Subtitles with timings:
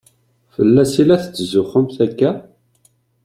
[0.53, 2.31] Fell-as i la tetzuxxumt akka?